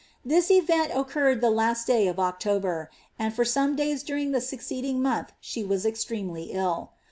This 0.25 0.49
event 0.49 0.93
occurred 0.95 1.41
the 1.41 1.51
last 1.51 1.85
day 1.85 2.07
of 2.07 2.17
October, 2.17 2.89
and 3.19 3.31
Ibrsoaw 3.31 3.75
days 3.75 4.01
during 4.01 4.31
the 4.31 4.41
succeeding 4.41 4.99
month 4.99 5.31
she 5.39 5.63
was 5.63 5.85
extremely 5.85 6.45
ilL 6.53 6.93